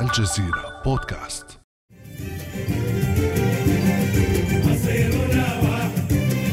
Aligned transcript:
الجزيرة 0.00 0.82
بودكاست. 0.84 1.46
مصيرنا 4.64 5.46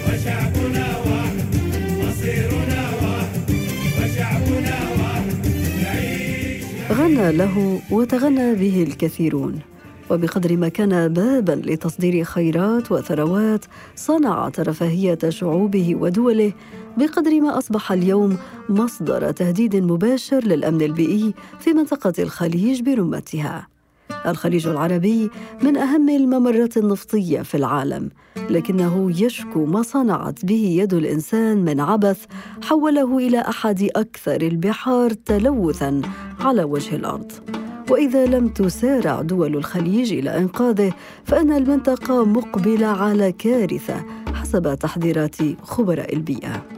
وشعبنا 0.06 0.88
مصيرنا 2.02 2.84
وشعبنا 3.98 4.78
غنى 6.92 7.32
له 7.32 7.82
وتغنى 7.92 8.56
به 8.56 8.84
الكثيرون. 8.84 9.60
وبقدر 10.10 10.58
ما 10.58 10.70
كان 10.70 11.14
بابا 11.14 11.52
لتصدير 11.52 12.24
خيرات 12.24 12.92
وثروات 12.92 13.66
صنعت 13.96 14.60
رفاهيه 14.60 15.20
شعوبه 15.30 15.96
ودوله 15.96 16.54
بقدر 16.98 17.42
ما 17.42 17.58
أصبح 17.58 17.92
اليوم 17.92 18.38
مصدر 18.70 19.32
تهديد 19.32 19.76
مباشر 19.76 20.44
للأمن 20.44 20.82
البيئي 20.82 21.34
في 21.60 21.74
منطقة 21.74 22.14
الخليج 22.20 22.82
برمتها. 22.82 23.68
الخليج 24.26 24.68
العربي 24.68 25.30
من 25.64 25.78
أهم 25.78 26.10
الممرات 26.10 26.78
النفطية 26.78 27.42
في 27.42 27.58
العالم 27.58 28.10
لكنه 28.50 29.22
يشكو 29.22 29.66
ما 29.66 29.82
صنعت 29.82 30.46
به 30.46 30.78
يد 30.82 30.94
الإنسان 30.94 31.58
من 31.58 31.80
عبث 31.80 32.26
حوله 32.64 33.18
إلى 33.18 33.40
أحد 33.40 33.90
أكثر 33.96 34.42
البحار 34.42 35.10
تلوثا 35.14 36.02
على 36.40 36.64
وجه 36.64 36.96
الأرض. 36.96 37.32
وإذا 37.90 38.26
لم 38.26 38.48
تسارع 38.48 39.22
دول 39.22 39.56
الخليج 39.56 40.14
إلى 40.14 40.38
إنقاذه 40.38 40.94
فإن 41.26 41.52
المنطقة 41.52 42.26
مقبلة 42.26 42.88
على 42.88 43.32
كارثة 43.32 44.06
حسب 44.34 44.76
تحذيرات 44.76 45.36
خبراء 45.64 46.14
البيئة. 46.16 46.77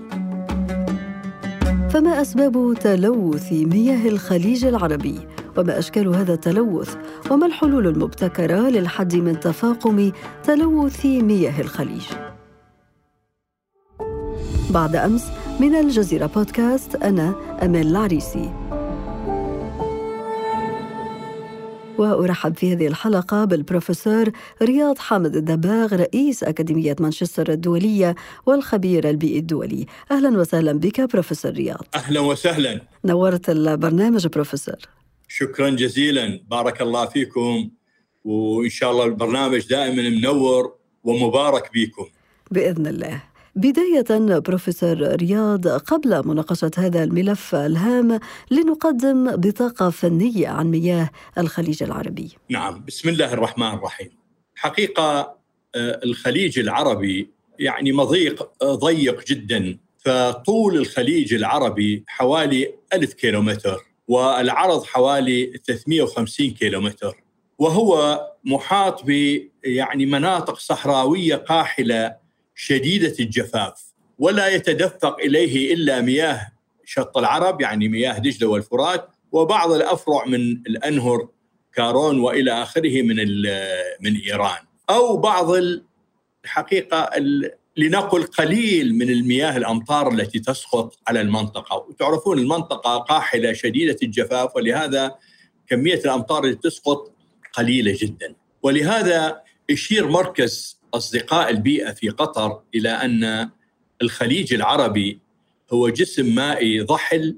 فما 2.00 2.22
أسباب 2.22 2.78
تلوث 2.80 3.54
مياه 3.54 4.08
الخليج 4.08 4.66
العربي؟ 4.66 5.20
وما 5.58 5.80
أشكال 5.80 6.16
هذا 6.16 6.34
التلوث؟ 6.34 6.96
وما 7.32 7.46
الحلول 7.46 7.88
المبتكرة 7.88 8.70
للحد 8.70 9.16
من 9.16 9.40
تفاقم 9.40 10.12
تلوث 10.44 11.06
مياه 11.06 11.62
الخليج؟ 11.62 12.06
بعد 14.70 14.96
أمس 14.96 15.26
من 15.60 15.76
الجزيرة 15.76 16.26
بودكاست 16.26 16.96
أنا 16.96 17.36
امال 17.64 17.88
العريسي. 17.88 18.54
وأرحب 22.00 22.58
في 22.58 22.74
هذه 22.74 22.88
الحلقة 22.88 23.46
بالبروفيسور 23.46 24.32
رياض 24.62 24.98
حامد 24.98 25.36
الدباغ 25.36 25.96
رئيس 25.96 26.44
أكاديمية 26.44 26.96
مانشستر 27.00 27.52
الدولية 27.52 28.16
والخبير 28.46 29.10
البيئي 29.10 29.40
الدولي. 29.40 29.86
أهلا 30.12 30.40
وسهلا 30.40 30.74
بك 30.74 31.02
بروفيسور 31.02 31.52
رياض. 31.52 31.86
أهلا 31.96 32.20
وسهلا. 32.20 32.82
نورت 33.06 33.50
البرنامج 33.50 34.28
بروفيسور. 34.28 34.76
شكرا 35.28 35.70
جزيلا. 35.70 36.40
بارك 36.50 36.82
الله 36.82 37.06
فيكم. 37.06 37.70
وإن 38.24 38.70
شاء 38.70 38.92
الله 38.92 39.06
البرنامج 39.06 39.68
دائما 39.68 40.10
منور 40.10 40.74
ومبارك 41.04 41.70
بكم. 41.74 42.06
بإذن 42.52 42.88
الله. 42.88 43.29
بداية 43.60 44.40
بروفيسور 44.40 45.16
رياض 45.16 45.68
قبل 45.68 46.28
مناقشة 46.28 46.72
هذا 46.78 47.04
الملف 47.04 47.56
الهام 47.56 48.20
لنقدم 48.52 49.36
بطاقة 49.36 49.90
فنية 49.90 50.48
عن 50.48 50.68
مياه 50.68 51.10
الخليج 51.38 51.84
العربي. 51.84 52.32
نعم 52.50 52.84
بسم 52.88 53.10
الله 53.10 53.34
الرحمن 53.34 53.68
الرحيم. 53.68 54.10
حقيقة 54.56 55.20
آه، 55.76 56.00
الخليج 56.04 56.60
العربي 56.60 57.30
يعني 57.60 57.92
مضيق 57.92 58.50
آه، 58.62 58.76
ضيق 58.76 59.26
جدا 59.26 59.78
فطول 59.98 60.78
الخليج 60.78 61.34
العربي 61.34 62.04
حوالي 62.08 62.74
ألف 62.94 63.14
كيلومتر 63.14 63.86
والعرض 64.08 64.84
حوالي 64.84 65.62
350 65.66 66.52
كيلومتر 66.52 67.24
وهو 67.58 68.22
محاط 68.44 69.04
ب 69.06 69.40
يعني 69.64 70.06
مناطق 70.06 70.60
صحراوية 70.60 71.36
قاحلة 71.36 72.16
شديدة 72.60 73.16
الجفاف 73.20 73.84
ولا 74.20 74.48
يتدفق 74.48 75.20
إليه 75.20 75.74
إلا 75.74 76.02
مياه 76.02 76.52
شط 76.86 77.18
العرب 77.18 77.62
يعني 77.62 77.88
مياه 77.88 78.18
دجلة 78.20 78.50
والفرات 78.50 79.10
وبعض 79.32 79.72
الأفرع 79.72 80.26
من 80.26 80.42
الأنهر 80.52 81.30
كارون 81.74 82.20
وإلى 82.20 82.52
آخره 82.52 83.02
من 83.02 83.16
من 84.02 84.16
إيران. 84.16 84.58
أو 84.90 85.18
بعض 85.18 85.52
الحقيقة 86.46 87.10
لنقل 87.78 88.24
قليل 88.24 88.96
من 88.96 89.10
المياه 89.10 89.58
الأمطار 89.58 90.12
التي 90.12 90.40
تسقط 90.40 90.98
على 91.08 91.22
المنطقة. 91.22 91.86
وتعرفون 91.90 92.40
المنطقة 92.40 92.98
قاحلة 92.98 93.54
شديدة 93.54 93.98
الجفاف 94.04 94.56
ولهذا 94.56 95.16
كمية 95.68 96.00
الأمطار 96.06 96.46
التي 96.46 96.70
تسقط 96.70 97.12
قليلة 97.54 97.98
جدا. 98.02 98.36
ولهذا 98.64 99.42
يشير 99.70 100.08
مركز 100.08 100.79
أصدقاء 100.94 101.50
البيئة 101.50 101.92
في 101.92 102.10
قطر 102.10 102.62
إلى 102.76 102.90
أن 102.90 103.50
الخليج 104.02 104.54
العربي 104.54 105.20
هو 105.74 105.90
جسم 105.90 106.36
مائي 106.36 106.80
ضحل 106.80 107.38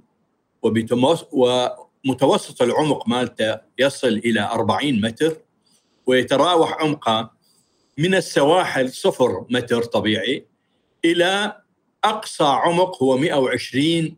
ومتوسط 1.31 2.61
العمق 2.61 3.07
مالته 3.07 3.57
يصل 3.79 4.07
إلى 4.07 4.41
40 4.41 5.01
متر 5.01 5.37
ويتراوح 6.05 6.73
عمقه 6.73 7.31
من 7.97 8.15
السواحل 8.15 8.89
صفر 8.89 9.45
متر 9.49 9.83
طبيعي 9.83 10.45
إلى 11.05 11.61
أقصى 12.03 12.43
عمق 12.43 13.03
هو 13.03 13.17
120 13.17 14.17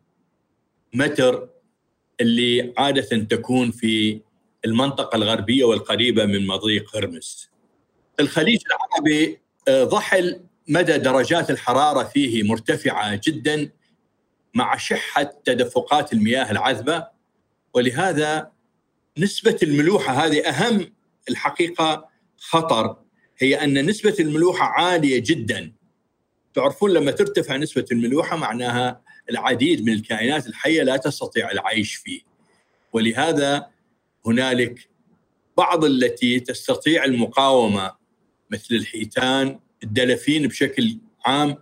متر 0.93 1.49
اللي 2.21 2.73
عادة 2.77 3.17
تكون 3.17 3.71
في 3.71 4.21
المنطقة 4.65 5.15
الغربية 5.15 5.63
والقريبة 5.63 6.25
من 6.25 6.47
مضيق 6.47 6.95
هرمز. 6.97 7.52
الخليج 8.19 8.59
العربي 8.67 9.39
آه، 9.67 9.83
ضحل 9.83 10.41
مدى 10.67 10.97
درجات 10.97 11.49
الحرارة 11.49 12.03
فيه 12.03 12.43
مرتفعة 12.43 13.21
جدا 13.23 13.69
مع 14.53 14.77
شحة 14.77 15.23
تدفقات 15.23 16.13
المياه 16.13 16.51
العذبة 16.51 17.07
ولهذا 17.73 18.51
نسبة 19.17 19.57
الملوحة 19.63 20.13
هذه 20.25 20.49
أهم 20.49 20.93
الحقيقة 21.29 22.09
خطر 22.37 22.97
هي 23.37 23.63
أن 23.63 23.85
نسبة 23.85 24.15
الملوحة 24.19 24.65
عالية 24.65 25.19
جدا. 25.25 25.73
تعرفون 26.53 26.91
لما 26.91 27.11
ترتفع 27.11 27.57
نسبة 27.57 27.85
الملوحة 27.91 28.37
معناها 28.37 29.01
العديد 29.29 29.85
من 29.85 29.93
الكائنات 29.93 30.47
الحية 30.47 30.83
لا 30.83 30.97
تستطيع 30.97 31.51
العيش 31.51 31.95
فيه. 31.95 32.21
ولهذا 32.93 33.67
هنالك 34.25 34.89
بعض 35.57 35.85
التي 35.85 36.39
تستطيع 36.39 37.05
المقاومة 37.05 38.02
مثل 38.53 38.75
الحيتان 38.75 39.59
الدلافين 39.83 40.47
بشكل 40.47 40.97
عام. 41.25 41.55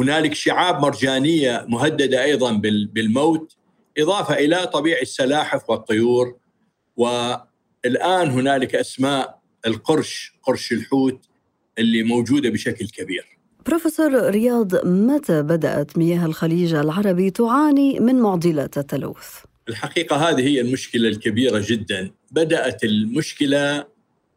هنالك 0.00 0.34
شعاب 0.34 0.80
مرجانية 0.80 1.64
مهددة 1.68 2.24
أيضا 2.24 2.52
بالموت. 2.92 3.56
إضافة 3.98 4.34
إلى 4.34 4.66
طبيعي 4.66 5.02
السلاحف 5.02 5.70
والطيور. 5.70 6.36
والآن 6.96 8.30
هنالك 8.30 8.74
أسماء 8.74 9.40
القرش 9.66 10.32
قرش 10.42 10.72
الحوت 10.72 11.26
اللي 11.78 12.02
موجودة 12.02 12.50
بشكل 12.50 12.88
كبير. 12.88 13.38
بروفيسور 13.66 14.30
رياض 14.30 14.86
متى 14.86 15.42
بدأت 15.42 15.98
مياه 15.98 16.26
الخليج 16.26 16.74
العربي 16.74 17.30
تعاني 17.30 18.00
من 18.00 18.14
معضلات 18.14 18.78
التلوث؟ 18.78 19.28
الحقيقة 19.68 20.16
هذه 20.16 20.40
هي 20.40 20.60
المشكلة 20.60 21.08
الكبيرة 21.08 21.64
جدا. 21.66 22.10
بدأت 22.30 22.84
المشكلة 22.84 23.86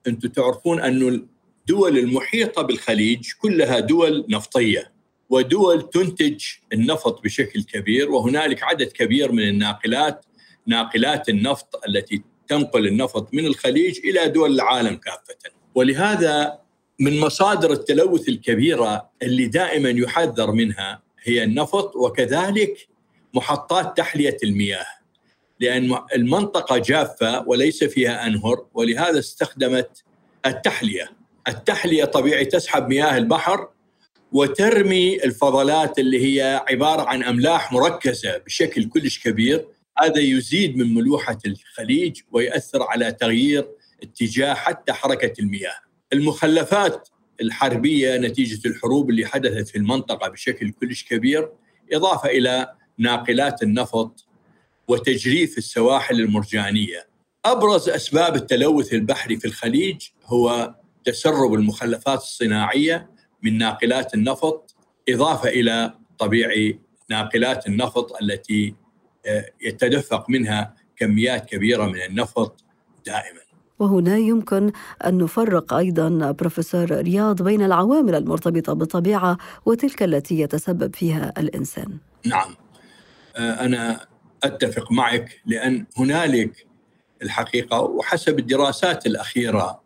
أنتم 0.08 0.30
تعرفون 0.30 0.80
انه 0.80 1.22
الدول 1.69 1.97
المحيطة 1.97 2.62
بالخليج 2.62 3.31
كلها 3.41 3.79
دول 3.79 4.25
نفطية 4.29 4.91
ودول 5.29 5.90
تنتج 5.90 6.44
النفط 6.74 7.24
بشكل 7.24 7.63
كبير 7.63 8.12
وهنالك 8.12 8.63
عدد 8.63 8.88
كبير 8.91 9.31
من 9.31 9.47
الناقلات 9.47 10.25
ناقلات 10.68 11.29
النفط 11.29 11.81
التي 11.88 12.24
تنقل 12.48 12.88
النفط 12.88 13.33
من 13.33 13.45
الخليج 13.45 14.00
إلى 14.06 14.27
دول 14.27 14.54
العالم 14.54 14.95
كافة. 14.95 15.36
ولهذا 15.75 16.60
من 17.00 17.19
مصادر 17.19 17.71
التلوث 17.71 18.30
الكبيرة 18.30 19.09
اللي 19.21 19.48
دائما 19.48 19.89
يحذر 19.89 20.51
منها 20.51 21.01
هي 21.24 21.44
النفط 21.44 21.95
وكذلك 21.95 22.88
محطات 23.33 23.98
تحلية 23.98 24.38
المياه. 24.44 24.86
لأن 25.59 25.98
المنطقة 26.16 26.77
جافة 26.77 27.48
وليس 27.48 27.83
فيها 27.83 28.27
أنهر 28.27 28.66
ولهذا 28.74 29.19
استخدمت 29.19 30.04
التحلية. 30.45 31.23
التحلية 31.48 32.06
طبيعي 32.06 32.45
تسحب 32.45 32.90
مياه 32.90 33.18
البحر 33.18 33.68
وترمي 34.31 35.24
الفضلات 35.24 36.00
اللي 36.00 36.25
هي 36.25 36.63
عبارة 36.69 37.01
عن 37.01 37.24
أملاح 37.24 37.74
مركزة 37.74 38.38
بشكل 38.38 38.90
كلش 38.90 39.19
كبير 39.19 39.68
هذا 39.98 40.19
يزيد 40.19 40.78
من 40.78 40.94
ملوحة 40.94 41.38
الخليج 41.45 42.22
ويؤثر 42.31 42.84
على 42.84 43.12
تغيير 43.12 43.68
اتجاه 44.04 44.54
حتى 44.54 44.94
حركة 44.94 45.34
المياه. 45.42 45.75
المخلفات 46.13 47.10
الحربية 47.42 48.18
نتيجة 48.18 48.68
الحروب 48.68 49.10
اللي 49.10 49.25
حدثت 49.25 49.68
في 49.68 49.78
المنطقة 49.78 50.30
بشكل 50.30 50.72
كلش 50.72 51.04
كبير 51.04 51.50
إضافة 51.94 52.30
إلى 52.30 52.75
ناقلات 52.98 53.63
النفط 53.63 54.25
وتجريف 54.88 55.57
السواحل 55.57 56.19
المرجانية 56.19 57.07
أبرز 57.45 57.90
أسباب 57.90 58.36
التلوث 58.36 58.94
البحري 58.94 59.38
في 59.38 59.45
الخليج 59.45 60.01
هو 60.25 60.75
تسرب 61.06 61.54
المخلفات 61.54 62.20
الصناعية 62.20 63.10
من 63.44 63.58
ناقلات 63.58 64.14
النفط 64.14 64.76
إضافة 65.10 65.50
إلى 65.50 65.94
طبيعي 66.20 66.80
ناقلات 67.10 67.68
النفط 67.68 68.22
التي 68.22 68.76
آه، 69.26 69.46
يتدفق 69.62 70.30
منها 70.30 70.74
كميات 70.96 71.46
كبيرة 71.46 71.86
من 71.86 72.02
النفط 72.02 72.64
دائما. 73.06 73.40
وهنا 73.80 74.18
يمكن 74.18 74.72
أن 75.06 75.18
نفرق 75.18 75.74
أيضا 75.74 76.32
بروفيسور 76.32 76.92
رياض 76.92 77.42
بين 77.42 77.62
العوامل 77.62 78.16
المرتبطة 78.16 78.74
بالطبيعة 78.74 79.38
وتلك 79.66 80.04
التي 80.04 80.40
يتسبب 80.40 80.96
فيها 80.96 81.34
الإنسان. 81.38 81.98
نعم 82.26 82.56
آه، 83.36 83.66
أنا 83.66 84.08
أتفق 84.44 84.92
معك 84.92 85.42
لأن 85.46 85.86
هنالك 85.98 86.68
الحقيقة 87.22 87.82
وحسب 87.82 88.40
الدراسات 88.40 89.06
الأخيرة 89.06 89.82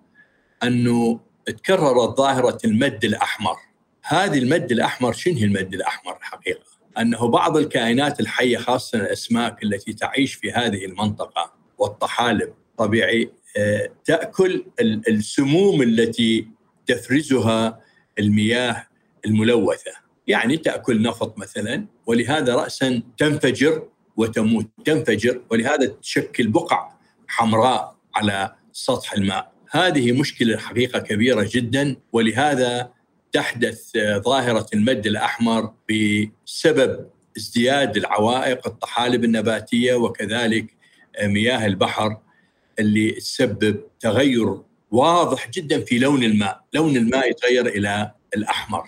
أنه 0.63 1.19
تكررت 1.45 2.17
ظاهرة 2.17 2.57
المد 2.65 3.05
الأحمر. 3.05 3.55
هذه 4.03 4.37
المد 4.37 4.71
الأحمر 4.71 5.13
شنو 5.13 5.37
المد 5.37 5.73
الأحمر 5.73 6.17
الحقيقة؟ 6.17 6.65
أنه 6.99 7.27
بعض 7.27 7.57
الكائنات 7.57 8.19
الحية 8.19 8.57
خاصة 8.57 8.97
الأسماك 8.97 9.63
التي 9.63 9.93
تعيش 9.93 10.33
في 10.33 10.51
هذه 10.51 10.85
المنطقة 10.85 11.53
والطحالب 11.77 12.53
طبيعي 12.77 13.31
آه، 13.57 13.89
تأكل 14.05 14.65
السموم 15.07 15.81
التي 15.81 16.47
تفرزها 16.85 17.81
المياه 18.19 18.87
الملوثة، 19.25 19.91
يعني 20.27 20.57
تأكل 20.57 21.01
نفط 21.01 21.37
مثلا 21.37 21.85
ولهذا 22.05 22.55
راسا 22.55 23.01
تنفجر 23.17 23.87
وتموت، 24.17 24.67
تنفجر 24.85 25.41
ولهذا 25.49 25.85
تشكل 25.85 26.47
بقع 26.47 26.91
حمراء 27.27 27.95
على 28.15 28.55
سطح 28.71 29.13
الماء. 29.13 29.56
هذه 29.71 30.11
مشكلة 30.11 30.57
حقيقة 30.57 30.99
كبيرة 30.99 31.49
جدا 31.51 31.95
ولهذا 32.11 32.91
تحدث 33.31 33.91
ظاهرة 33.97 34.65
المد 34.73 35.07
الأحمر 35.07 35.73
بسبب 35.89 37.07
ازدياد 37.37 37.97
العوائق 37.97 38.67
الطحالب 38.67 39.23
النباتية 39.23 39.93
وكذلك 39.93 40.73
مياه 41.23 41.65
البحر 41.65 42.17
اللي 42.79 43.11
تسبب 43.11 43.79
تغير 43.99 44.61
واضح 44.91 45.49
جدا 45.49 45.79
في 45.79 45.99
لون 45.99 46.23
الماء، 46.23 46.63
لون 46.73 46.97
الماء 46.97 47.29
يتغير 47.29 47.67
إلى 47.67 48.11
الأحمر 48.37 48.83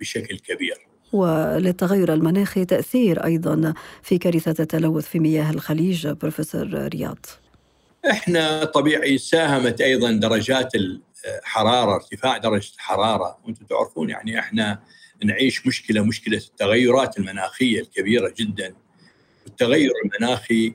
بشكل 0.00 0.38
كبير. 0.38 0.76
وللتغير 1.12 2.14
المناخي 2.14 2.64
تأثير 2.64 3.24
أيضا 3.24 3.74
في 4.02 4.18
كارثة 4.18 4.62
التلوث 4.62 5.08
في 5.08 5.18
مياه 5.18 5.50
الخليج 5.50 6.08
بروفيسور 6.08 6.88
رياض. 6.88 7.26
إحنا 8.10 8.64
طبيعي 8.64 9.18
ساهمت 9.18 9.80
أيضا 9.80 10.12
درجات 10.12 10.72
الحراره 10.74 11.94
ارتفاع 11.94 12.36
درجة 12.36 12.70
الحرارة. 12.74 13.38
وأنتم 13.44 13.64
تعرفون 13.64 14.10
يعني 14.10 14.38
إحنا 14.38 14.82
نعيش 15.24 15.66
مشكلة 15.66 16.04
مشكلة 16.04 16.36
التغيرات 16.38 17.18
المناخية 17.18 17.80
الكبيرة 17.80 18.34
جدا. 18.38 18.74
التغير 19.46 19.90
المناخي 20.04 20.74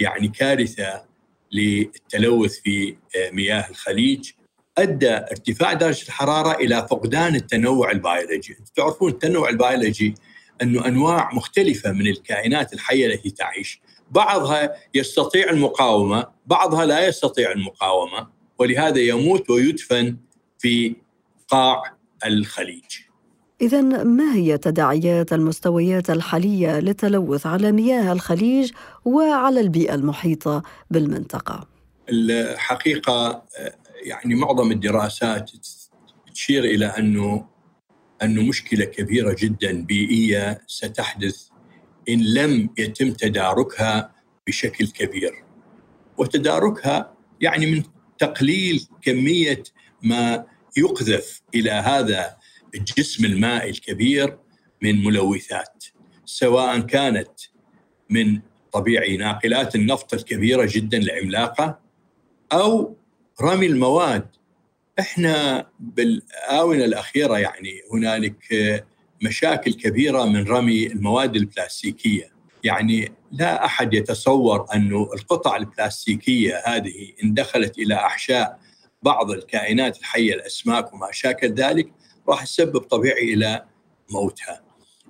يعني 0.00 0.28
كارثة 0.28 1.04
للتلوث 1.52 2.60
في 2.60 2.96
مياه 3.32 3.70
الخليج. 3.70 4.30
أدى 4.78 5.10
ارتفاع 5.10 5.72
درجة 5.72 6.02
الحرارة 6.06 6.56
إلى 6.56 6.86
فقدان 6.90 7.34
التنوع 7.34 7.90
البيولوجي، 7.90 8.56
تعرفون 8.76 9.10
التنوع 9.10 9.48
البيولوجي 9.48 10.14
أنه 10.62 10.86
أنواع 10.86 11.34
مختلفة 11.34 11.92
من 11.92 12.06
الكائنات 12.06 12.72
الحية 12.72 13.06
التي 13.06 13.30
تعيش، 13.30 13.80
بعضها 14.10 14.74
يستطيع 14.94 15.50
المقاومة، 15.50 16.26
بعضها 16.46 16.86
لا 16.86 17.08
يستطيع 17.08 17.52
المقاومة، 17.52 18.26
ولهذا 18.58 19.00
يموت 19.00 19.50
ويدفن 19.50 20.16
في 20.58 20.96
قاع 21.48 21.82
الخليج. 22.26 22.84
إذا 23.60 23.82
ما 24.04 24.34
هي 24.34 24.58
تداعيات 24.58 25.32
المستويات 25.32 26.10
الحالية 26.10 26.80
للتلوث 26.80 27.46
على 27.46 27.72
مياه 27.72 28.12
الخليج 28.12 28.72
وعلى 29.04 29.60
البيئة 29.60 29.94
المحيطة 29.94 30.62
بالمنطقة؟ 30.90 31.68
الحقيقة 32.08 33.42
يعني 34.02 34.34
معظم 34.34 34.72
الدراسات 34.72 35.50
تشير 36.34 36.64
إلى 36.64 36.86
أنه 36.86 37.46
أنه 38.22 38.42
مشكلة 38.42 38.84
كبيرة 38.84 39.36
جدا 39.38 39.84
بيئية 39.84 40.62
ستحدث 40.66 41.48
إن 42.08 42.24
لم 42.34 42.70
يتم 42.78 43.12
تداركها 43.12 44.14
بشكل 44.46 44.86
كبير. 44.86 45.44
وتداركها 46.18 47.14
يعني 47.40 47.66
من 47.66 47.82
تقليل 48.18 48.88
كمية 49.02 49.62
ما 50.02 50.46
يقذف 50.76 51.42
إلى 51.54 51.70
هذا 51.70 52.36
الجسم 52.74 53.24
المائي 53.24 53.70
الكبير 53.70 54.38
من 54.82 55.04
ملوثات 55.04 55.84
سواء 56.24 56.80
كانت 56.80 57.30
من 58.10 58.40
طبيعي 58.72 59.16
ناقلات 59.16 59.74
النفط 59.74 60.14
الكبيرة 60.14 60.68
جدا 60.70 60.98
العملاقه 60.98 61.78
أو 62.52 62.96
رمي 63.40 63.66
المواد. 63.66 64.26
إحنا 64.98 65.66
بالآونة 65.80 66.84
الأخيرة 66.84 67.38
يعني 67.38 67.80
هنالك 67.92 68.44
مشاكل 69.22 69.72
كبيرة 69.72 70.24
من 70.24 70.48
رمي 70.48 70.86
المواد 70.86 71.36
البلاستيكية 71.36 72.32
يعني 72.64 73.12
لا 73.32 73.64
أحد 73.64 73.94
يتصور 73.94 74.66
انه 74.74 75.10
القطع 75.14 75.56
البلاستيكية 75.56 76.62
هذه 76.66 77.12
إن 77.24 77.34
دخلت 77.34 77.78
إلى 77.78 77.94
أحشاء 77.94 78.58
بعض 79.02 79.30
الكائنات 79.30 79.98
الحية 79.98 80.34
الأسماك 80.34 80.92
وما 80.92 81.08
شاكل 81.12 81.46
ذلك 81.46 81.92
راح 82.28 82.44
تسبب 82.44 82.80
طبيعي 82.80 83.34
إلى 83.34 83.64
موتها. 84.10 84.62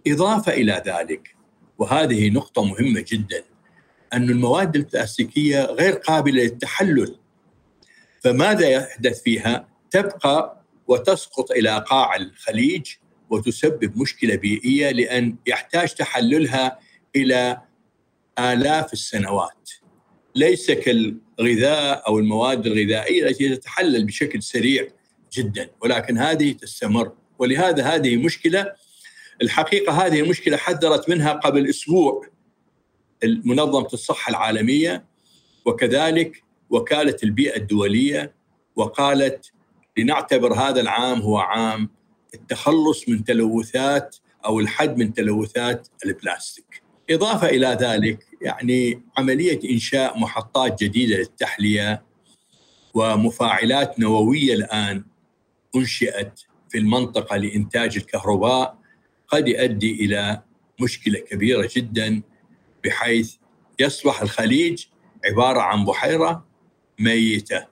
إضافة 0.06 0.52
إلى 0.52 0.82
ذلك 0.86 1.36
وهذه 1.78 2.30
نقطة 2.30 2.64
مهمة 2.64 3.04
جدا 3.08 3.44
أن 4.12 4.30
المواد 4.30 4.76
البلاستيكية 4.76 5.62
غير 5.64 5.92
قابلة 5.92 6.42
للتحلل. 6.42 7.16
فماذا 8.24 8.68
يحدث 8.68 9.22
فيها؟ 9.22 9.68
تبقى 9.90 10.62
وتسقط 10.86 11.50
إلى 11.50 11.84
قاع 11.88 12.16
الخليج 12.16 12.86
وتسبب 13.30 13.98
مشكلة 13.98 14.36
بيئية 14.36 14.90
لأن 14.90 15.36
يحتاج 15.46 15.94
تحللها 15.94 16.78
إلى 17.16 17.60
آلاف 18.38 18.92
السنوات. 18.92 19.70
ليس 20.34 20.70
كالغذاء 20.70 22.08
أو 22.08 22.18
المواد 22.18 22.66
الغذائية 22.66 23.28
التي 23.28 23.56
تتحلل 23.56 24.04
بشكل 24.04 24.42
سريع 24.42 24.88
جدا 25.32 25.70
ولكن 25.80 26.18
هذه 26.18 26.52
تستمر. 26.52 27.12
ولهذا 27.38 27.84
هذه 27.84 28.16
مشكلة 28.16 28.72
الحقيقة 29.42 30.06
هذه 30.06 30.20
المشكلة 30.20 30.56
حذرت 30.56 31.08
منها 31.08 31.32
قبل 31.32 31.68
أسبوع 31.68 32.26
منظمة 33.24 33.88
الصحة 33.92 34.30
العالمية 34.30 35.04
وكذلك 35.64 36.42
وكالة 36.70 37.16
البيئة 37.22 37.56
الدولية 37.56 38.34
وقالت 38.76 39.52
لنعتبر 39.96 40.54
هذا 40.54 40.80
العام 40.80 41.20
هو 41.20 41.38
عام 41.38 41.90
التخلص 42.36 43.08
من 43.08 43.24
تلوثات 43.24 44.16
أو 44.44 44.60
الحد 44.60 44.98
من 44.98 45.14
تلوثات 45.14 45.88
البلاستيك. 46.06 46.82
إضافة 47.10 47.48
إلى 47.48 47.78
ذلك 47.80 48.26
يعني 48.42 49.02
عملية 49.18 49.70
إنشاء 49.72 50.18
محطات 50.18 50.82
جديدة 50.82 51.16
للتحلية 51.16 52.02
ومفاعلات 52.94 54.00
نووية 54.00 54.54
الآن 54.54 55.04
أنشئت 55.76 56.40
في 56.68 56.78
المنطقة 56.78 57.36
لإنتاج 57.36 57.96
الكهرباء 57.96 58.78
قد 59.28 59.48
يؤدي 59.48 60.04
إلى 60.04 60.42
مشكلة 60.80 61.18
كبيرة 61.18 61.68
جدا 61.76 62.22
بحيث 62.84 63.34
يصبح 63.78 64.22
الخليج 64.22 64.84
عبارة 65.24 65.60
عن 65.60 65.84
بحيرة 65.84 66.46
ميتة 66.98 67.66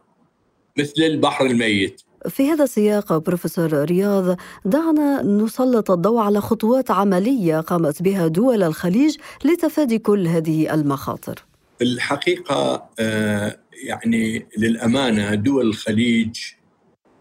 مثل 0.79 1.03
البحر 1.03 1.47
الميت. 1.47 2.03
في 2.29 2.51
هذا 2.51 2.65
السياق 2.65 3.19
بروفيسور 3.19 3.85
رياض 3.85 4.37
دعنا 4.65 5.23
نسلط 5.23 5.91
الضوء 5.91 6.21
على 6.21 6.41
خطوات 6.41 6.91
عملية 6.91 7.61
قامت 7.61 8.03
بها 8.03 8.27
دول 8.27 8.63
الخليج 8.63 9.17
لتفادي 9.45 9.99
كل 9.99 10.27
هذه 10.27 10.75
المخاطر. 10.75 11.45
الحقيقة 11.83 12.89
آه، 13.01 13.59
يعني 13.85 14.47
للأمانة 14.59 15.35
دول 15.35 15.67
الخليج 15.67 16.41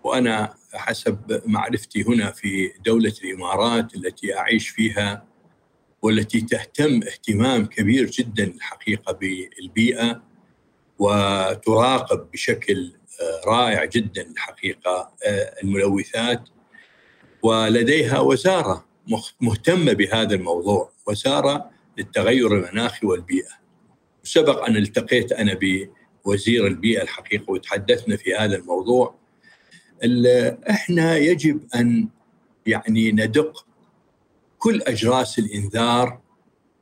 وأنا 0.04 0.54
حسب 0.74 1.42
معرفتي 1.46 2.04
هنا 2.04 2.32
في 2.32 2.72
دولة 2.86 3.14
الإمارات 3.24 3.96
التي 3.96 4.38
أعيش 4.38 4.70
فيها 4.70 5.24
والتي 6.02 6.42
تهتم 6.42 7.04
اهتمام 7.04 7.66
كبير 7.66 8.06
جدا 8.10 8.44
الحقيقة 8.44 9.14
بالبيئة 9.14 10.22
وتراقب 11.00 12.32
بشكل 12.34 12.94
رائع 13.46 13.86
جدا 13.86 14.22
الحقيقة 14.22 15.14
آه، 15.26 15.56
الملوثات 15.64 16.50
ولديها 17.44 18.20
وزارة 18.20 18.86
مهتمة 19.42 19.94
بهذا 19.94 20.36
الموضوع 20.36 20.92
وزارة 21.08 21.70
للتغير 21.98 22.58
المناخي 22.58 23.08
والبيئة. 23.08 23.64
سبق 24.24 24.66
أن 24.66 24.78
التقيت 24.78 25.32
أنا 25.32 25.60
وزير 26.26 26.68
البيئة 26.68 27.02
الحقيقة 27.02 27.52
وتحدثنا 27.52 28.18
في 28.18 28.36
هذا 28.36 28.56
الموضوع 28.56 29.16
إحنا 30.70 31.18
يجب 31.18 31.68
أن 31.76 32.08
يعني 32.66 33.12
ندق 33.12 33.66
كل 34.58 34.82
أجراس 34.82 35.40
الإنذار 35.40 36.20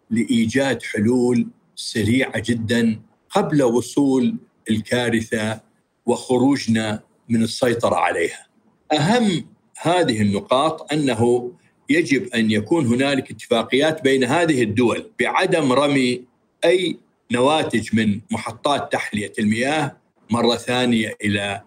لإيجاد 0.10 0.84
حلول 0.84 1.48
سريعة 1.76 2.40
جدا 2.46 3.02
قبل 3.30 3.64
وصول 3.64 4.38
الكارثة 4.70 5.62
وخروجنا 6.05 7.01
من 7.29 7.43
السيطرة 7.43 7.96
عليها. 7.96 8.48
أهم 8.93 9.46
هذه 9.77 10.22
النقاط 10.22 10.93
أنه 10.93 11.51
يجب 11.89 12.27
أن 12.36 12.51
يكون 12.51 12.86
هنالك 12.86 13.31
اتفاقيات 13.31 14.03
بين 14.03 14.24
هذه 14.24 14.63
الدول 14.63 15.12
بعدم 15.20 15.72
رمي 15.72 16.24
أي 16.65 16.98
نواتج 17.31 17.96
من 17.96 18.20
محطات 18.31 18.91
تحلية 18.91 19.34
المياه 19.39 19.98
مرة 20.29 20.55
ثانية 20.55 21.15
إلى 21.24 21.62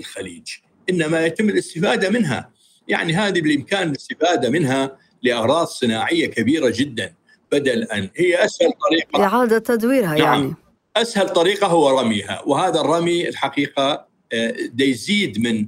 الخليج، 0.00 0.48
إنما 0.90 1.26
يتم 1.26 1.48
الاستفادة 1.48 2.10
منها، 2.10 2.50
يعني 2.88 3.12
هذه 3.12 3.40
بالإمكان 3.40 3.88
الاستفادة 3.88 4.50
منها 4.50 4.98
لأغراض 5.22 5.66
صناعية 5.66 6.26
كبيرة 6.26 6.72
جدا 6.76 7.14
بدل 7.52 7.82
أن 7.82 8.08
هي 8.16 8.44
أسهل 8.44 8.72
طريقة 8.72 9.24
اعاده 9.24 9.58
تدويرها 9.58 10.18
نعم. 10.18 10.18
يعني 10.18 10.54
أسهل 10.96 11.28
طريقة 11.28 11.66
هو 11.66 12.00
رميها 12.00 12.42
وهذا 12.46 12.80
الرمي 12.80 13.28
الحقيقة 13.28 14.06
آه، 14.32 14.54
يزيد 14.78 15.38
من 15.38 15.66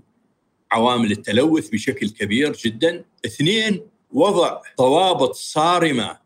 عوامل 0.73 1.13
التلوث 1.13 1.69
بشكل 1.69 2.11
كبير 2.11 2.53
جدا. 2.53 3.05
اثنين 3.27 3.81
وضع 4.13 4.61
ضوابط 4.79 5.35
صارمة 5.35 6.19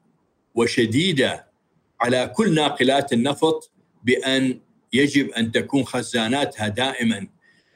وشديدة 0.54 1.46
على 2.00 2.32
كل 2.36 2.54
ناقلات 2.54 3.12
النفط 3.12 3.70
بأن 4.04 4.60
يجب 4.92 5.30
أن 5.30 5.52
تكون 5.52 5.84
خزاناتها 5.84 6.68
دائما 6.68 7.26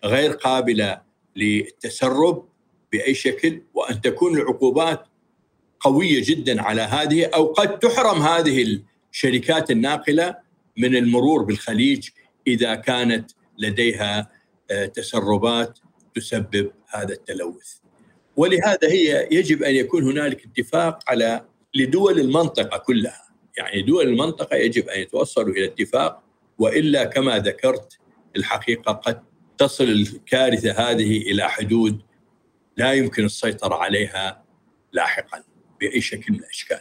غير 0.04 0.32
قابلة 0.32 1.02
للتسرب 1.36 2.48
بأي 2.92 3.14
شكل 3.14 3.62
وأن 3.74 4.00
تكون 4.00 4.38
العقوبات 4.38 5.06
قوية 5.80 6.22
جدا 6.24 6.62
على 6.62 6.82
هذه 6.82 7.24
أو 7.24 7.46
قد 7.52 7.78
تحرم 7.78 8.22
هذه 8.22 8.82
الشركات 9.12 9.70
الناقلة 9.70 10.36
من 10.78 10.96
المرور 10.96 11.42
بالخليج 11.42 12.08
إذا 12.46 12.74
كانت 12.74 13.30
لديها 13.58 14.30
آه، 14.70 14.86
تسربات 14.86 15.78
تسبب 16.14 16.70
هذا 16.88 17.12
التلوث. 17.12 17.74
ولهذا 18.36 18.88
هي 18.88 19.28
يجب 19.30 19.62
أن 19.62 19.74
يكون 19.74 20.10
هنالك 20.10 20.44
اتفاق 20.44 21.10
على 21.10 21.44
لدول 21.74 22.20
المنطقة 22.20 22.78
كلها، 22.78 23.28
يعني 23.56 23.82
دول 23.82 24.08
المنطقة 24.08 24.56
يجب 24.56 24.88
أن 24.88 25.00
يتوصلوا 25.00 25.54
إلى 25.54 25.64
اتفاق 25.64 26.22
وإلا 26.58 27.04
كما 27.04 27.38
ذكرت 27.38 27.98
الحقيقة 28.36 28.92
قد 28.92 29.22
تصل 29.58 29.84
الكارثة 29.84 30.72
هذه 30.72 31.16
إلى 31.16 31.50
حدود 31.50 32.02
لا 32.76 32.92
يمكن 32.92 33.24
السيطرة 33.24 33.74
عليها 33.74 34.44
لاحقا 34.92 35.42
بأي 35.80 36.00
شكل 36.00 36.32
من 36.32 36.38
الأشكال. 36.38 36.80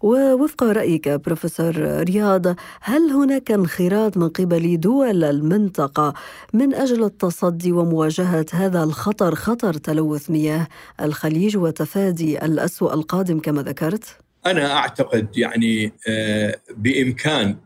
ووفق 0.00 0.64
رأيك 0.64 1.08
بروفيسور 1.08 1.74
رياض 2.02 2.46
هل 2.80 3.10
هناك 3.10 3.50
انخراط 3.50 4.16
من 4.16 4.28
قبل 4.28 4.80
دول 4.80 5.24
المنطقة 5.24 6.14
من 6.52 6.74
أجل 6.74 7.04
التصدي 7.04 7.72
ومواجهة 7.72 8.46
هذا 8.52 8.82
الخطر 8.82 9.34
خطر 9.34 9.74
تلوث 9.74 10.30
مياه 10.30 10.68
الخليج 11.00 11.56
وتفادي 11.56 12.44
الأسوأ 12.44 12.94
القادم 12.94 13.38
كما 13.38 13.62
ذكرت؟ 13.62 14.04
أنا 14.46 14.72
أعتقد 14.76 15.38
يعني 15.38 15.92
آه، 16.08 16.60
بإمكان 16.76 17.56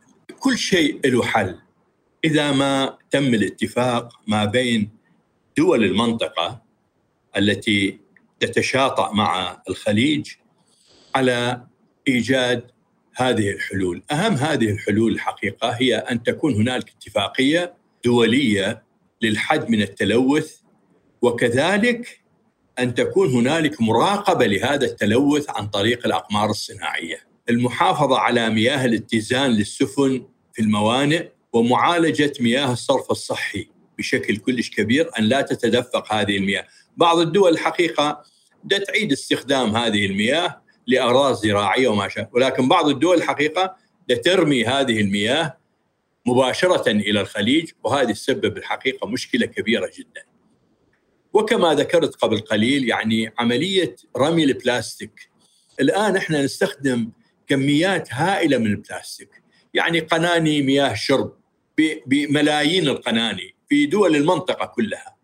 كل 0.41 0.59
شيء 0.59 1.01
له 1.11 1.23
حل 1.23 1.59
إذا 2.25 2.53
ما 2.53 2.99
تم 3.11 3.35
الاتفاق 3.35 4.21
ما 4.27 4.45
بين 4.45 4.91
دول 5.57 5.85
المنطقة 5.85 6.63
التي 7.37 7.99
تتشاطأ 8.41 9.13
مع 9.13 9.63
الخليج 9.69 10.33
على 11.15 11.65
إيجاد 12.09 12.71
هذه 13.17 13.51
الحلول، 13.51 14.03
أهم 14.11 14.35
هذه 14.35 14.71
الحلول 14.71 15.13
الحقيقة 15.13 15.71
هي 15.71 15.97
أن 15.97 16.23
تكون 16.23 16.55
هنالك 16.55 16.93
اتفاقية 16.99 17.75
دولية 18.05 18.83
للحد 19.23 19.71
من 19.71 19.83
التلوث 19.83 20.57
وكذلك 21.23 22.21
أن 22.79 22.95
تكون 22.95 23.31
هنالك 23.31 23.81
مراقبة 23.81 24.47
لهذا 24.47 24.87
التلوث 24.87 25.51
عن 25.51 25.67
طريق 25.67 26.07
الأقمار 26.07 26.51
الصناعية. 26.51 27.17
المحافظة 27.51 28.19
على 28.19 28.51
مياه 28.51 28.85
الاتزان 28.85 29.51
للسفن 29.51 30.27
في 30.53 30.63
الموانئ 30.63 31.29
ومعالجة 31.53 32.33
مياه 32.41 32.73
الصرف 32.73 33.11
الصحي 33.11 33.69
بشكل 33.99 34.37
كلش 34.37 34.71
كبير 34.71 35.11
أن 35.19 35.25
لا 35.25 35.41
تتدفق 35.41 36.13
هذه 36.13 36.37
المياه. 36.37 36.67
بعض 36.97 37.19
الدول 37.19 37.53
الحقيقة 37.53 38.23
تعيد 38.87 39.13
استخدام 39.13 39.77
هذه 39.77 40.07
المياه 40.07 40.64
لأغراض 40.87 41.35
زراعية 41.35 41.89
وما 41.89 42.09
شابه 42.09 42.29
ولكن 42.33 42.69
بعض 42.69 42.89
الدول 42.89 43.17
الحقيقة 43.17 43.77
ترمي 44.25 44.65
هذه 44.65 45.01
المياه 45.01 45.57
مباشرة 46.27 46.91
إلى 46.91 47.21
الخليج 47.21 47.71
وهذه 47.85 48.13
تسبب 48.13 48.57
الحقيقة 48.57 49.07
مشكلة 49.07 49.47
كبيرة 49.47 49.91
جدا. 49.99 50.23
وكما 51.33 51.75
ذكرت 51.75 52.15
قبل 52.15 52.41
قليل 52.41 52.89
يعني 52.89 53.33
عملية 53.39 53.97
رمي 54.17 54.45
البلاستيك 54.45 55.31
الآن 55.81 56.17
إحنا 56.17 56.43
نستخدم 56.43 57.11
كميات 57.47 58.13
هائلة 58.13 58.59
من 58.59 58.67
البلاستيك 58.67 59.43
يعني 59.75 60.01
قناني 60.01 60.63
مياه 60.63 60.95
شرب 60.95 61.33
بملايين 62.07 62.89
القناني 62.89 63.55
في 63.69 63.87
دول 63.87 64.17
المنطقة 64.17 64.67
كلها. 64.67 65.17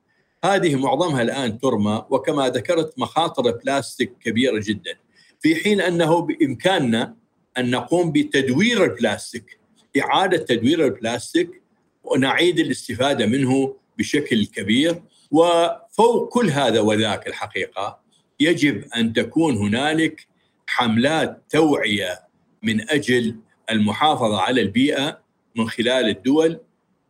هذه 0.44 0.76
معظمها 0.76 1.22
الآن 1.22 1.58
ترمى 1.58 2.04
وكما 2.10 2.48
ذكرت 2.48 2.98
مخاطر 2.98 3.46
البلاستيك 3.46 4.12
كبيرة 4.20 4.60
جدا. 4.64 4.94
في 5.40 5.56
حين 5.56 5.80
أنه 5.80 6.20
بإمكاننا 6.20 7.16
أن 7.58 7.70
نقوم 7.70 8.12
بتدوير 8.12 8.84
البلاستيك 8.84 9.58
إعادة 10.00 10.36
تدوير 10.36 10.84
البلاستيك 10.84 11.62
ونعيد 12.04 12.58
الاستفادة 12.58 13.26
منه 13.26 13.76
بشكل 13.98 14.46
كبير. 14.46 15.02
وفوق 15.30 16.28
كل 16.28 16.50
هذا 16.50 16.80
وذاك 16.80 17.26
الحقيقة 17.26 18.00
يجب 18.40 18.84
أن 18.96 19.12
تكون 19.12 19.56
هنالك 19.56 20.26
حملات 20.66 21.42
توعية 21.50 22.20
من 22.62 22.90
أجل 22.90 23.36
المحافظة 23.70 24.40
على 24.40 24.60
البيئة 24.60 25.20
من 25.56 25.68
خلال 25.68 26.08
الدول 26.08 26.60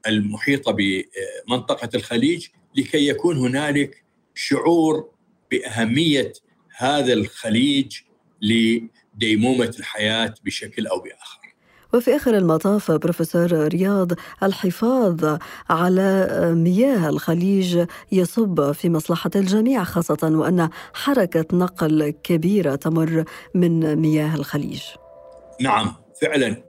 المحيطة 0.06 0.72
بمنطقة 0.72 1.88
الخليج 1.94 2.46
لكي 2.76 3.08
يكون 3.08 3.36
هنالك 3.38 4.04
شعور 4.34 5.10
بأهمية 5.50 6.32
هذا 6.76 7.12
الخليج 7.12 7.98
لديمومة 8.42 9.74
الحياة 9.78 10.34
بشكل 10.44 10.86
أو 10.86 11.00
بآخر. 11.00 11.40
وفي 11.94 12.16
آخر 12.16 12.36
المطاف 12.36 12.90
بروفيسور 12.92 13.68
رياض 13.68 14.12
الحفاظ 14.42 15.38
على 15.70 16.28
مياه 16.54 17.08
الخليج 17.08 17.84
يصب 18.12 18.72
في 18.72 18.90
مصلحة 18.90 19.30
الجميع 19.36 19.84
خاصة 19.84 20.18
وأن 20.22 20.68
حركة 20.94 21.56
نقل 21.56 22.10
كبيرة 22.10 22.74
تمر 22.74 23.24
من 23.54 23.96
مياه 23.96 24.34
الخليج. 24.34 24.82
نعم 25.60 25.94
فعلا 26.22 26.62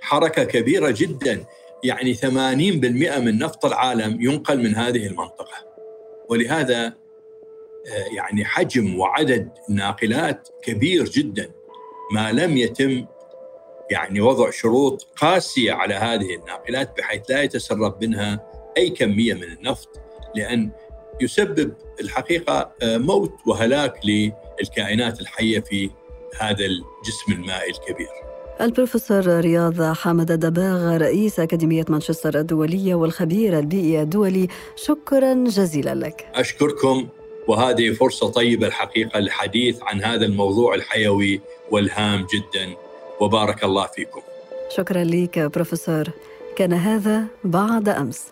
حركة 0.00 0.44
كبيرة 0.44 0.90
جدا 0.90 1.44
يعني 1.84 2.14
80% 2.14 2.26
من 3.18 3.38
نفط 3.38 3.64
العالم 3.64 4.20
ينقل 4.20 4.58
من 4.58 4.74
هذه 4.74 5.06
المنطقة. 5.06 5.72
ولهذا 6.30 7.01
يعني 8.16 8.44
حجم 8.44 8.98
وعدد 8.98 9.50
الناقلات 9.68 10.48
كبير 10.62 11.04
جدا 11.04 11.50
ما 12.12 12.32
لم 12.32 12.56
يتم 12.56 13.06
يعني 13.90 14.20
وضع 14.20 14.50
شروط 14.50 15.06
قاسية 15.16 15.72
على 15.72 15.94
هذه 15.94 16.34
الناقلات 16.34 16.98
بحيث 16.98 17.30
لا 17.30 17.42
يتسرب 17.42 18.04
منها 18.04 18.46
أي 18.76 18.90
كمية 18.90 19.34
من 19.34 19.42
النفط 19.42 20.00
لأن 20.34 20.70
يسبب 21.20 21.74
الحقيقة 22.00 22.72
آه، 22.82 22.98
موت 22.98 23.32
وهلاك 23.46 24.00
للكائنات 24.04 25.20
الحية 25.20 25.60
في 25.60 25.90
هذا 26.40 26.64
الجسم 26.64 27.32
المائي 27.32 27.70
الكبير. 27.70 28.08
البروفيسور 28.60 29.40
رياض 29.40 29.82
حامد 29.82 30.32
دباغ 30.32 30.96
رئيس 30.96 31.40
أكاديمية 31.40 31.84
مانشستر 31.88 32.38
الدولية 32.38 32.94
والخبير 32.94 33.58
البيئي 33.58 34.02
الدولي 34.02 34.48
شكرا 34.76 35.34
جزيلا 35.34 35.94
لك 35.94 36.26
أشكركم 36.34 37.08
وهذه 37.48 37.92
فرصة 37.92 38.28
طيبة 38.28 38.66
الحقيقة 38.66 39.20
للحديث 39.20 39.82
عن 39.82 40.04
هذا 40.04 40.26
الموضوع 40.26 40.74
الحيوي 40.74 41.40
والهام 41.70 42.26
جدا. 42.34 42.74
وبارك 43.20 43.64
الله 43.64 43.86
فيكم. 43.86 44.20
شكرا 44.76 45.04
لك 45.04 45.38
بروفيسور. 45.38 46.04
كان 46.56 46.72
هذا 46.72 47.24
بعد 47.44 47.88
أمس. 47.88 48.31